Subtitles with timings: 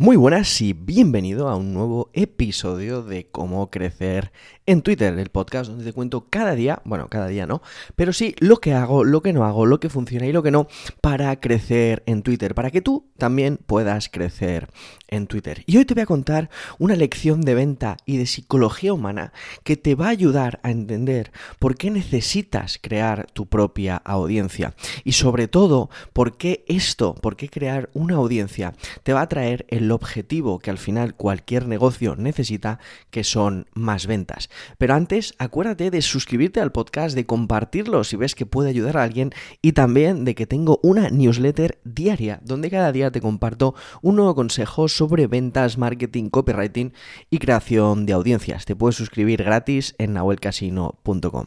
[0.00, 4.32] Muy buenas y bienvenido a un nuevo episodio de Cómo Crecer
[4.64, 7.60] en Twitter, el podcast donde te cuento cada día, bueno, cada día no,
[7.96, 10.52] pero sí lo que hago, lo que no hago, lo que funciona y lo que
[10.52, 10.68] no
[11.02, 14.68] para crecer en Twitter, para que tú también puedas crecer
[15.08, 15.64] en Twitter.
[15.66, 16.48] Y hoy te voy a contar
[16.78, 21.32] una lección de venta y de psicología humana que te va a ayudar a entender
[21.58, 24.74] por qué necesitas crear tu propia audiencia
[25.04, 28.72] y sobre todo por qué esto, por qué crear una audiencia
[29.02, 32.78] te va a traer el objetivo que al final cualquier negocio necesita,
[33.10, 34.50] que son más ventas.
[34.78, 39.02] Pero antes, acuérdate de suscribirte al podcast, de compartirlo si ves que puede ayudar a
[39.02, 39.32] alguien
[39.62, 44.34] y también de que tengo una newsletter diaria donde cada día te comparto un nuevo
[44.34, 46.92] consejo sobre ventas, marketing, copywriting
[47.30, 48.64] y creación de audiencias.
[48.64, 51.46] Te puedes suscribir gratis en nahuelcasino.com.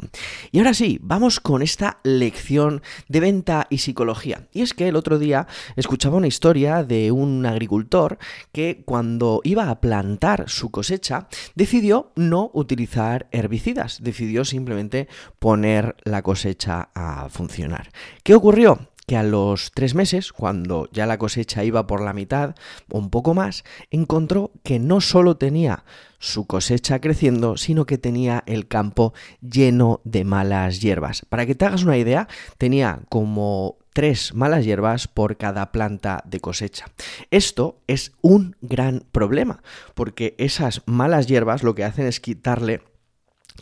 [0.51, 4.47] Y ahora sí, vamos con esta lección de venta y psicología.
[4.51, 8.17] Y es que el otro día escuchaba una historia de un agricultor
[8.51, 15.07] que cuando iba a plantar su cosecha decidió no utilizar herbicidas, decidió simplemente
[15.39, 17.91] poner la cosecha a funcionar.
[18.23, 18.79] ¿Qué ocurrió?
[19.05, 22.55] que a los tres meses, cuando ya la cosecha iba por la mitad
[22.89, 25.83] o un poco más, encontró que no solo tenía
[26.19, 31.25] su cosecha creciendo, sino que tenía el campo lleno de malas hierbas.
[31.27, 32.27] Para que te hagas una idea,
[32.57, 36.87] tenía como tres malas hierbas por cada planta de cosecha.
[37.31, 39.63] Esto es un gran problema,
[39.93, 42.81] porque esas malas hierbas lo que hacen es quitarle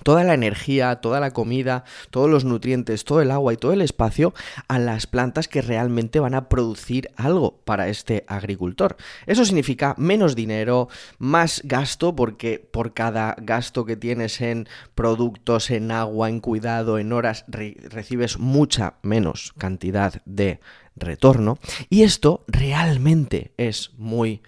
[0.03, 3.81] toda la energía, toda la comida, todos los nutrientes, todo el agua y todo el
[3.81, 4.33] espacio
[4.67, 8.97] a las plantas que realmente van a producir algo para este agricultor.
[9.25, 15.91] Eso significa menos dinero, más gasto, porque por cada gasto que tienes en productos, en
[15.91, 20.59] agua, en cuidado, en horas, recibes mucha menos cantidad de
[20.95, 21.57] retorno.
[21.89, 24.41] Y esto realmente es muy,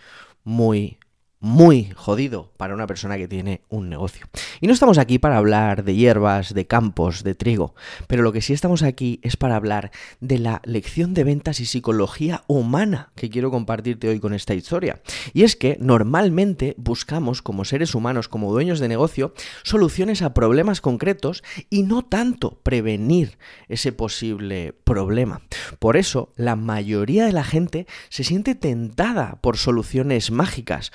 [0.43, 0.97] muy
[1.43, 4.27] muy jodido para una persona que tiene un negocio.
[4.61, 7.75] Y no estamos aquí para hablar de hierbas, de campos, de trigo,
[8.07, 11.65] pero lo que sí estamos aquí es para hablar de la lección de ventas y
[11.65, 15.01] psicología humana que quiero compartirte hoy con esta historia.
[15.33, 19.33] Y es que normalmente buscamos como seres humanos, como dueños de negocio,
[19.63, 23.37] soluciones a problemas concretos y no tanto prevenir
[23.67, 25.41] ese posible problema.
[25.79, 30.93] Por eso la mayoría de la gente se siente tentada por soluciones mágicas,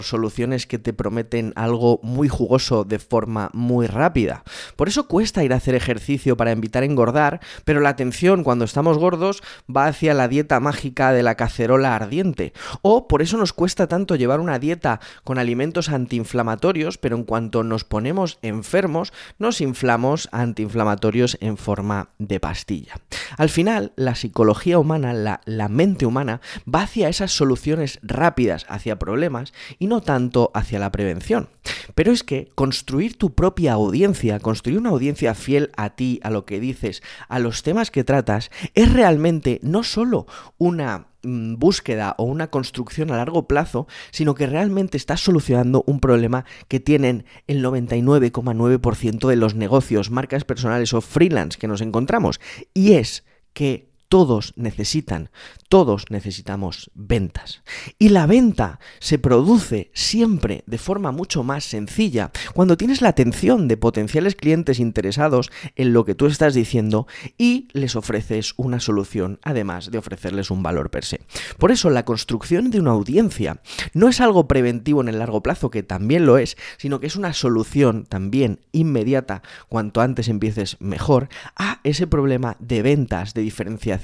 [0.00, 4.44] soluciones que te prometen algo muy jugoso de forma muy rápida.
[4.76, 8.98] Por eso cuesta ir a hacer ejercicio para evitar engordar, pero la atención cuando estamos
[8.98, 9.42] gordos
[9.74, 12.52] va hacia la dieta mágica de la cacerola ardiente.
[12.82, 17.64] O por eso nos cuesta tanto llevar una dieta con alimentos antiinflamatorios, pero en cuanto
[17.64, 22.94] nos ponemos enfermos, nos inflamos antiinflamatorios en forma de pastilla.
[23.36, 26.40] Al final, la psicología humana, la, la mente humana,
[26.72, 31.48] va hacia esas soluciones rápidas, hacia problemas, y no tanto hacia la prevención.
[31.94, 36.44] Pero es que construir tu propia audiencia, construir una audiencia fiel a ti, a lo
[36.44, 40.26] que dices, a los temas que tratas, es realmente no solo
[40.58, 46.00] una mm, búsqueda o una construcción a largo plazo, sino que realmente estás solucionando un
[46.00, 52.40] problema que tienen el 99,9% de los negocios, marcas personales o freelance que nos encontramos.
[52.74, 55.30] Y es que todos necesitan,
[55.68, 57.62] todos necesitamos ventas.
[57.98, 63.68] Y la venta se produce siempre de forma mucho más sencilla cuando tienes la atención
[63.68, 69.40] de potenciales clientes interesados en lo que tú estás diciendo y les ofreces una solución,
[69.42, 71.20] además de ofrecerles un valor per se.
[71.58, 73.60] Por eso la construcción de una audiencia
[73.92, 77.16] no es algo preventivo en el largo plazo, que también lo es, sino que es
[77.16, 83.97] una solución también inmediata, cuanto antes empieces mejor, a ese problema de ventas, de diferenciación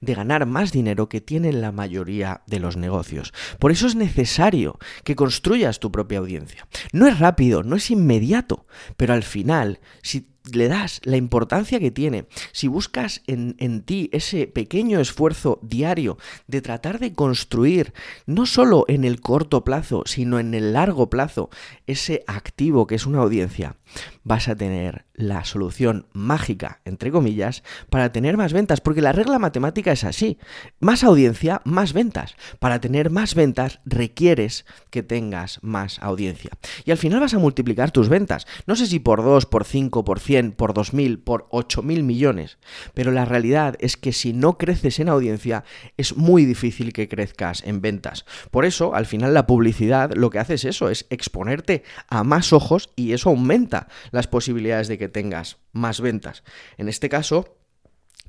[0.00, 3.32] de ganar más dinero que tienen la mayoría de los negocios.
[3.58, 6.66] Por eso es necesario que construyas tu propia audiencia.
[6.92, 11.90] No es rápido, no es inmediato, pero al final, si le das la importancia que
[11.90, 17.92] tiene, si buscas en, en, ti ese pequeño esfuerzo diario de tratar de construir,
[18.26, 21.50] no solo en el corto plazo, sino en el largo plazo,
[21.86, 23.76] ese activo que es una audiencia,
[24.24, 29.38] vas a tener la solución mágica, entre comillas, para tener más ventas, porque la regla
[29.38, 30.38] matemática es así.
[30.80, 32.34] Más audiencia, más ventas.
[32.58, 36.50] Para tener más ventas requieres que tengas más audiencia.
[36.84, 38.46] Y al final vas a multiplicar tus ventas.
[38.66, 42.58] No sé si por 2, por 5, por 100, por 2000, por 8000 millones,
[42.94, 45.64] pero la realidad es que si no creces en audiencia,
[45.96, 48.24] es muy difícil que crezcas en ventas.
[48.50, 52.52] Por eso, al final la publicidad lo que hace es eso, es exponerte a más
[52.52, 56.42] ojos y eso aumenta las posibilidades de que tengas más ventas.
[56.78, 57.56] En este caso,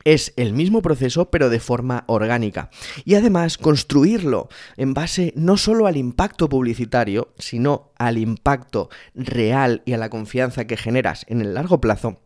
[0.04, 2.70] es el mismo proceso pero de forma orgánica.
[3.06, 9.94] Y además construirlo en base no solo al impacto publicitario, sino al impacto real y
[9.94, 12.20] a la confianza que generas en el largo plazo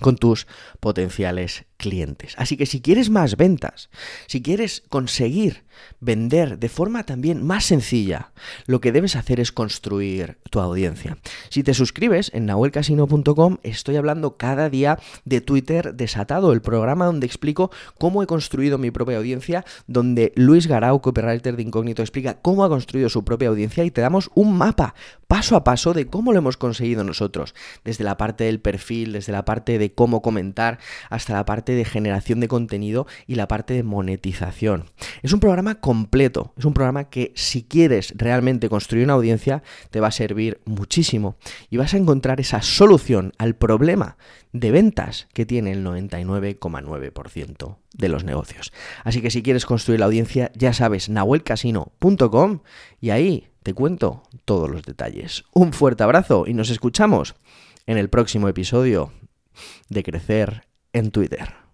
[0.00, 0.46] con tus
[0.80, 2.34] potenciales clientes.
[2.36, 3.88] Así que si quieres más ventas,
[4.26, 5.64] si quieres conseguir
[6.00, 8.32] vender de forma también más sencilla,
[8.66, 11.18] lo que debes hacer es construir tu audiencia.
[11.48, 17.26] Si te suscribes en nahuelcasino.com, estoy hablando cada día de Twitter Desatado, el programa donde
[17.26, 22.64] explico cómo he construido mi propia audiencia, donde Luis Garau, copywriter de Incógnito, explica cómo
[22.64, 24.94] ha construido su propia audiencia y te damos un mapa
[25.28, 27.54] paso a paso de cómo lo hemos conseguido nosotros,
[27.84, 30.78] desde la parte del perfil, desde la parte de cómo comentar,
[31.10, 34.84] hasta la de generación de contenido y la parte de monetización.
[35.22, 40.00] Es un programa completo, es un programa que si quieres realmente construir una audiencia te
[40.00, 41.36] va a servir muchísimo
[41.70, 44.16] y vas a encontrar esa solución al problema
[44.52, 48.72] de ventas que tiene el 99,9% de los negocios.
[49.04, 52.60] Así que si quieres construir la audiencia, ya sabes, nahuelcasino.com
[53.00, 55.44] y ahí te cuento todos los detalles.
[55.52, 57.34] Un fuerte abrazo y nos escuchamos
[57.86, 59.12] en el próximo episodio
[59.88, 60.62] de Crecer
[60.92, 61.67] en Twitter.